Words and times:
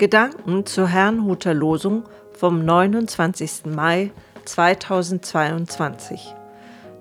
Gedanken 0.00 0.64
zur 0.64 0.88
Herrnhuter 0.88 1.52
Losung 1.52 2.04
vom 2.32 2.64
29. 2.64 3.66
Mai 3.66 4.10
2022. 4.46 6.34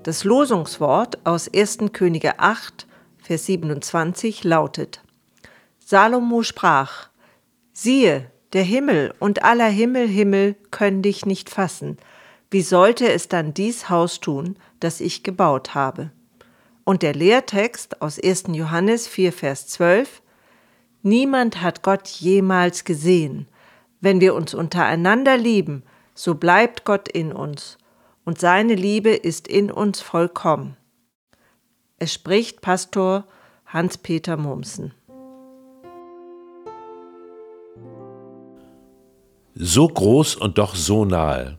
Das 0.04 0.26
Losungswort 0.26 1.26
aus 1.26 1.48
1. 1.48 1.78
Könige 1.94 2.40
8, 2.40 2.88
Vers 3.20 3.46
27 3.46 4.44
lautet: 4.44 5.02
Salomo 5.80 6.44
sprach: 6.44 7.08
Siehe, 7.72 8.30
der 8.52 8.64
Himmel 8.64 9.14
und 9.20 9.46
aller 9.46 9.70
Himmel 9.70 10.06
Himmel 10.06 10.58
können 10.70 11.02
dich 11.02 11.26
nicht 11.26 11.50
fassen. 11.50 11.96
Wie 12.52 12.64
sollte 12.64 13.10
es 13.10 13.30
dann 13.30 13.54
dies 13.54 13.90
Haus 13.90 14.20
tun, 14.20 14.58
das 14.82 15.00
ich 15.00 15.24
gebaut 15.24 15.74
habe? 15.74 16.12
Und 16.84 17.02
der 17.02 17.14
Lehrtext 17.14 18.02
aus 18.02 18.20
1. 18.22 18.48
Johannes 18.50 19.08
4, 19.08 19.32
Vers 19.32 19.68
12 19.68 20.22
Niemand 21.02 21.62
hat 21.62 21.82
Gott 21.82 22.08
jemals 22.08 22.84
gesehen. 22.84 23.48
Wenn 24.02 24.20
wir 24.20 24.36
uns 24.36 24.54
untereinander 24.54 25.38
lieben, 25.38 25.84
so 26.14 26.36
bleibt 26.36 26.84
Gott 26.84 27.08
in 27.08 27.32
uns, 27.32 27.78
und 28.26 28.40
seine 28.40 28.76
Liebe 28.76 29.12
ist 29.12 29.48
in 29.48 29.72
uns 29.72 30.02
vollkommen. 30.02 30.76
Es 31.98 32.14
spricht 32.14 32.62
Pastor 32.62 33.26
Hans-Peter 33.66 34.36
Mumsen. 34.36 34.94
So 39.56 39.88
groß 39.88 40.36
und 40.36 40.58
doch 40.58 40.76
so 40.76 41.06
nahe. 41.06 41.58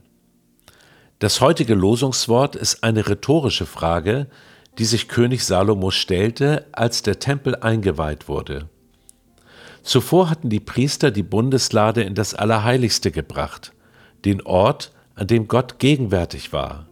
Das 1.19 1.41
heutige 1.41 1.75
Losungswort 1.75 2.55
ist 2.55 2.83
eine 2.83 3.07
rhetorische 3.07 3.65
Frage, 3.65 4.27
die 4.77 4.85
sich 4.85 5.07
König 5.07 5.45
Salomo 5.45 5.91
stellte, 5.91 6.67
als 6.71 7.03
der 7.03 7.19
Tempel 7.19 7.55
eingeweiht 7.55 8.27
wurde. 8.27 8.69
Zuvor 9.83 10.29
hatten 10.29 10.49
die 10.49 10.59
Priester 10.59 11.11
die 11.11 11.23
Bundeslade 11.23 12.03
in 12.03 12.15
das 12.15 12.33
Allerheiligste 12.33 13.11
gebracht, 13.11 13.73
den 14.25 14.41
Ort, 14.41 14.91
an 15.15 15.27
dem 15.27 15.47
Gott 15.47 15.79
gegenwärtig 15.79 16.53
war. 16.53 16.87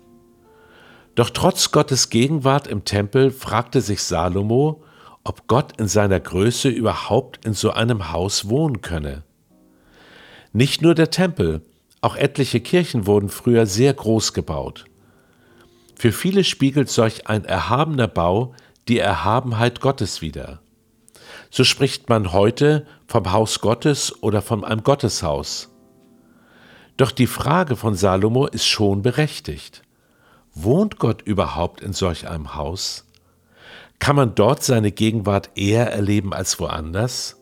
Doch 1.16 1.30
trotz 1.30 1.72
Gottes 1.72 2.10
Gegenwart 2.10 2.68
im 2.68 2.86
Tempel 2.86 3.32
fragte 3.32 3.82
sich 3.82 4.04
Salomo, 4.04 4.84
ob 5.24 5.48
Gott 5.48 5.80
in 5.80 5.88
seiner 5.88 6.20
Größe 6.20 6.70
überhaupt 6.70 7.46
in 7.46 7.54
so 7.54 7.72
einem 7.72 8.12
Haus 8.12 8.50
wohnen 8.50 8.82
könne. 8.82 9.24
Nicht 10.54 10.82
nur 10.82 10.96
der 10.96 11.12
Tempel, 11.12 11.62
auch 12.02 12.16
etliche 12.16 12.62
Kirchen 12.62 13.06
wurden 13.06 13.30
früher 13.30 13.66
sehr 13.66 13.94
groß 13.94 14.34
gebaut. 14.34 14.86
Für 15.96 16.12
viele 16.12 16.44
spiegelt 16.44 16.90
solch 16.90 17.28
ein 17.28 17.44
erhabener 17.44 18.08
Bau 18.08 18.54
die 18.88 19.00
Erhabenheit 19.00 19.82
Gottes 19.82 20.22
wider. 20.22 20.62
So 21.50 21.64
spricht 21.64 22.10
man 22.10 22.32
heute 22.32 22.86
vom 23.08 23.32
Haus 23.32 23.60
Gottes 23.60 24.22
oder 24.22 24.42
von 24.42 24.64
einem 24.64 24.84
Gotteshaus. 24.84 25.70
Doch 26.98 27.12
die 27.12 27.28
Frage 27.28 27.76
von 27.76 27.96
Salomo 27.96 28.46
ist 28.46 28.68
schon 28.68 29.02
berechtigt. 29.02 29.84
Wohnt 30.54 31.00
Gott 31.00 31.22
überhaupt 31.22 31.82
in 31.82 31.94
solch 31.94 32.28
einem 32.28 32.56
Haus? 32.56 33.06
Kann 34.00 34.16
man 34.16 34.36
dort 34.36 34.64
seine 34.64 34.92
Gegenwart 34.92 35.50
eher 35.56 35.92
erleben 35.92 36.34
als 36.34 36.60
woanders? 36.60 37.38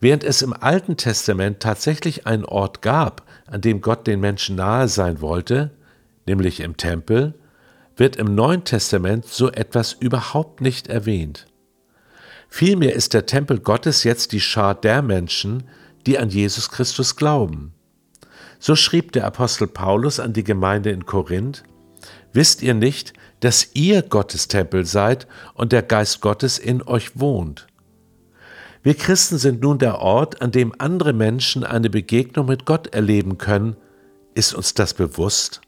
Während 0.00 0.24
es 0.24 0.42
im 0.42 0.52
Alten 0.52 0.96
Testament 0.96 1.60
tatsächlich 1.60 2.26
einen 2.26 2.44
Ort 2.44 2.82
gab, 2.82 3.22
an 3.46 3.60
dem 3.60 3.80
Gott 3.80 4.06
den 4.06 4.20
Menschen 4.20 4.56
nahe 4.56 4.88
sein 4.88 5.20
wollte, 5.20 5.70
nämlich 6.26 6.60
im 6.60 6.76
Tempel, 6.76 7.34
wird 7.96 8.16
im 8.16 8.34
Neuen 8.34 8.64
Testament 8.64 9.26
so 9.26 9.50
etwas 9.52 9.92
überhaupt 9.92 10.60
nicht 10.60 10.88
erwähnt. 10.88 11.46
Vielmehr 12.54 12.94
ist 12.94 13.14
der 13.14 13.24
Tempel 13.24 13.60
Gottes 13.60 14.04
jetzt 14.04 14.32
die 14.32 14.40
Schar 14.40 14.74
der 14.74 15.00
Menschen, 15.00 15.62
die 16.04 16.18
an 16.18 16.28
Jesus 16.28 16.70
Christus 16.70 17.16
glauben. 17.16 17.72
So 18.58 18.76
schrieb 18.76 19.12
der 19.12 19.24
Apostel 19.24 19.66
Paulus 19.66 20.20
an 20.20 20.34
die 20.34 20.44
Gemeinde 20.44 20.90
in 20.90 21.06
Korinth, 21.06 21.64
Wisst 22.34 22.60
ihr 22.60 22.74
nicht, 22.74 23.14
dass 23.40 23.70
ihr 23.72 24.02
Gottes 24.02 24.48
Tempel 24.48 24.84
seid 24.84 25.26
und 25.54 25.72
der 25.72 25.82
Geist 25.82 26.20
Gottes 26.20 26.58
in 26.58 26.82
euch 26.82 27.18
wohnt? 27.18 27.68
Wir 28.82 28.96
Christen 28.96 29.38
sind 29.38 29.62
nun 29.62 29.78
der 29.78 30.00
Ort, 30.00 30.42
an 30.42 30.50
dem 30.50 30.74
andere 30.76 31.14
Menschen 31.14 31.64
eine 31.64 31.88
Begegnung 31.88 32.48
mit 32.48 32.66
Gott 32.66 32.88
erleben 32.88 33.38
können. 33.38 33.76
Ist 34.34 34.52
uns 34.52 34.74
das 34.74 34.92
bewusst? 34.92 35.62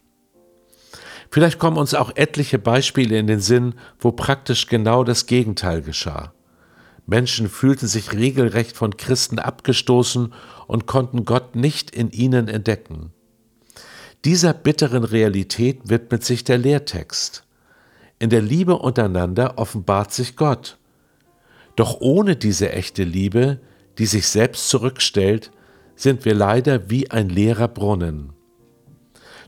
Vielleicht 1.31 1.59
kommen 1.59 1.79
uns 1.79 1.95
auch 1.95 2.15
etliche 2.15 2.59
Beispiele 2.59 3.17
in 3.17 3.27
den 3.27 3.41
Sinn, 3.41 3.75
wo 3.99 4.13
praktisch 4.13 4.67
genau 4.67 5.03
das 5.03 5.25
Gegenteil 5.25 5.81
geschah. 5.81 6.35
Menschen 7.07 7.49
fühlten 7.49 7.87
sich 7.87 8.13
regelrecht 8.13 8.77
von 8.77 8.97
Christen 8.97 9.39
abgestoßen 9.39 10.33
und 10.67 10.87
konnten 10.87 11.25
Gott 11.25 11.55
nicht 11.55 11.91
in 11.91 12.11
ihnen 12.11 12.49
entdecken. 12.49 13.13
Dieser 14.25 14.55
bitteren 14.55 15.05
Realität 15.05 15.81
widmet 15.85 16.25
sich 16.25 16.45
der 16.45 16.57
Lehrtext. 16.57 17.45
In 18.19 18.31
der 18.31 18.41
Liebe 18.41 18.79
untereinander 18.79 19.59
offenbart 19.59 20.13
sich 20.13 20.37
Gott. 20.37 20.79
Doch 21.77 22.01
ohne 22.01 22.37
diese 22.37 22.73
echte 22.73 23.05
Liebe, 23.05 23.61
die 23.99 24.07
sich 24.07 24.29
selbst 24.29 24.69
zurückstellt, 24.71 25.51
sind 25.97 26.25
wir 26.25 26.35
leider 26.35 26.89
wie 26.89 27.11
ein 27.11 27.29
leerer 27.29 27.69
Brunnen. 27.69 28.33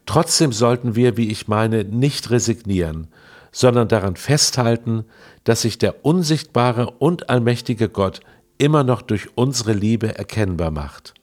Trotzdem 0.05 0.53
sollten 0.53 0.95
wir, 0.95 1.17
wie 1.17 1.31
ich 1.31 1.49
meine, 1.49 1.85
nicht 1.85 2.31
resignieren, 2.31 3.09
sondern 3.57 3.89
daran 3.89 4.17
festhalten, 4.17 5.07
dass 5.45 5.63
sich 5.63 5.79
der 5.79 6.05
unsichtbare 6.05 6.91
und 6.99 7.31
allmächtige 7.31 7.89
Gott 7.89 8.21
immer 8.59 8.85
noch 8.85 9.01
durch 9.01 9.31
unsere 9.35 9.73
Liebe 9.73 10.19
erkennbar 10.19 10.71
macht. 10.71 11.15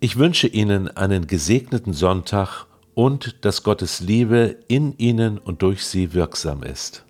Ich 0.00 0.16
wünsche 0.16 0.46
Ihnen 0.46 0.88
einen 0.88 1.26
gesegneten 1.26 1.92
Sonntag 1.92 2.64
und 2.94 3.44
dass 3.44 3.64
Gottes 3.64 4.00
Liebe 4.00 4.56
in 4.68 4.96
Ihnen 4.96 5.36
und 5.36 5.60
durch 5.60 5.84
Sie 5.84 6.14
wirksam 6.14 6.62
ist. 6.62 7.04